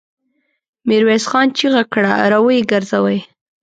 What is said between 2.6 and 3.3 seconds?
ګرځوئ!